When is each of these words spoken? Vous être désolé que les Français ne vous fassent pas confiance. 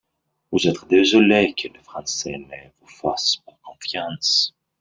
Vous 0.51 0.67
être 0.67 0.87
désolé 0.87 1.53
que 1.53 1.67
les 1.67 1.83
Français 1.83 2.35
ne 2.35 2.47
vous 2.79 2.87
fassent 2.87 3.37
pas 3.45 3.55
confiance. 3.61 4.51